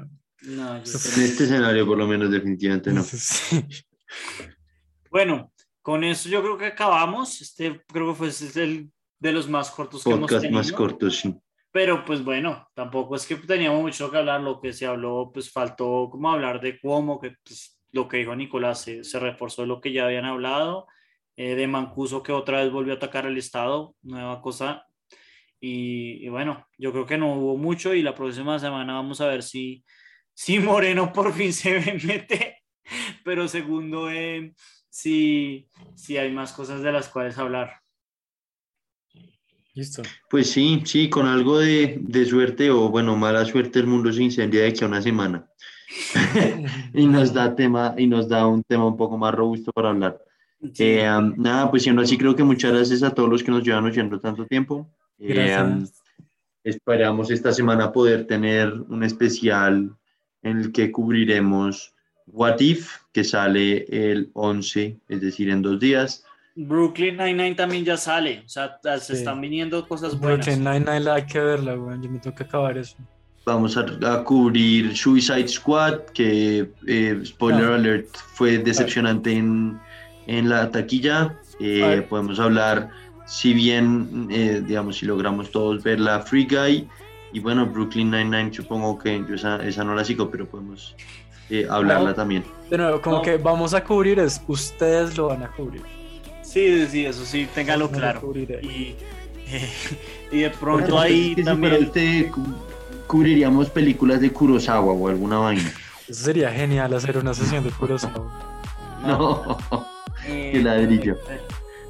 [0.43, 3.03] No, yo- En este escenario, por lo menos, definitivamente no.
[3.09, 3.65] Sí.
[5.11, 7.41] Bueno, con eso yo creo que acabamos.
[7.41, 10.59] Este creo que fue este el de los más cortos que hemos Podcast tenido.
[10.59, 11.35] más corto, sí.
[11.71, 14.41] Pero pues bueno, tampoco es que teníamos mucho que hablar.
[14.41, 18.35] Lo que se habló, pues faltó como hablar de cómo, que pues, lo que dijo
[18.35, 20.87] Nicolás se, se reforzó lo que ya habían hablado.
[21.35, 24.85] eh, de Mancuso que otra vez volvió a atacar el Estado, nueva cosa.
[25.61, 29.27] Y, y bueno, yo creo que no hubo mucho y la próxima semana vamos a
[29.27, 29.83] ver si,
[30.39, 32.63] si Moreno por fin se mete.
[33.25, 34.53] Pero segundo, eh,
[34.89, 37.81] si, si hay más cosas de las cuales hablar.
[39.73, 40.01] Listo.
[40.29, 44.23] Pues sí, sí, con algo de, de suerte o bueno, mala suerte el mundo se
[44.23, 45.45] incendia de aquí a una semana.
[46.93, 50.23] y nos da tema y nos da un tema un poco más robusto para hablar.
[50.73, 50.85] Sí.
[50.85, 53.63] Eh, um, nada, pues siendo así, creo que muchas gracias a todos los que nos
[53.63, 54.89] llevan oyendo tanto tiempo.
[55.17, 55.67] Eh, Gracias.
[55.67, 55.87] um,
[56.63, 59.98] esperamos esta semana poder tener un especial
[60.43, 61.93] en el que cubriremos
[62.27, 66.23] What If, que sale el 11, es decir, en dos días.
[66.55, 69.13] Brooklyn Nine-Nine también ya sale, o sea, se Sí.
[69.13, 70.45] están viniendo cosas buenas.
[70.45, 71.97] Brooklyn Nine-Nine la hay que verla, güey.
[72.01, 72.97] Yo me tengo que acabar eso.
[73.45, 77.75] Vamos a, a cubrir Suicide Squad, que, eh, spoiler Ah.
[77.75, 79.79] alert, fue decepcionante en,
[80.27, 81.39] en la taquilla.
[81.59, 82.01] Eh, Ay.
[82.01, 82.89] podemos hablar,
[83.25, 86.87] si bien, eh, digamos, si logramos todos ver la Free Guy.
[87.31, 90.95] Y bueno, Brooklyn Nine-Nine, supongo que yo esa, esa no la sigo, pero podemos
[91.49, 92.15] eh, hablarla No.
[92.15, 92.43] también.
[92.69, 93.21] De nuevo, como No.
[93.21, 95.81] que vamos a cubrir es ustedes lo van a cubrir.
[96.41, 98.33] Sí, sí, eso sí, téngalo No lo claro.
[98.35, 98.95] Y,
[100.31, 102.29] y de pronto Bueno, ahí es que si también...
[102.31, 102.45] cu-
[103.07, 105.71] cubriríamos películas de Kurosawa o alguna vaina.
[106.07, 108.45] Eso sería genial hacer una sesión de Kurosawa.
[109.05, 109.57] No.
[110.27, 111.15] eh, qué ladrillo.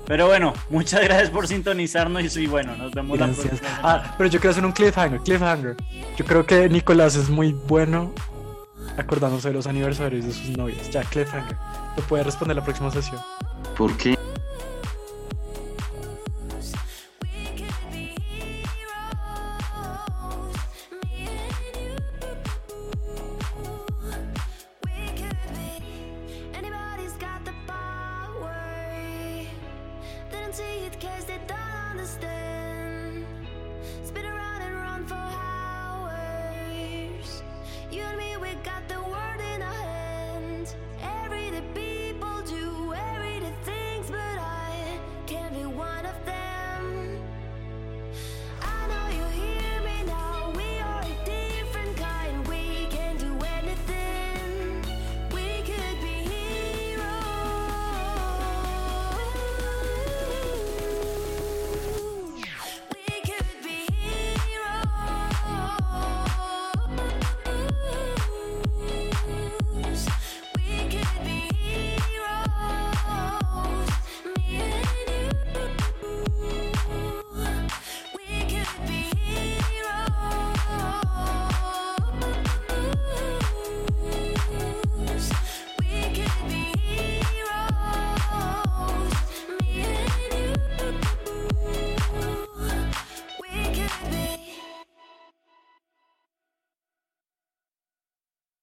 [0.10, 3.46] Pero bueno, muchas gracias por sintonizarnos y sí, bueno, nos vemos la Gracias.
[3.48, 4.04] próxima semana.
[4.08, 5.78] Ah, pero yo quiero hacer un cliffhanger, cliffhanger.
[6.18, 8.12] Yo creo que Nicolás es muy bueno
[8.98, 10.90] acordándose de los aniversarios de sus novias.
[10.90, 11.56] Ya, cliffhanger.
[11.96, 13.22] Lo puede responder la próxima sesión.
[13.78, 14.18] ¿Por qué?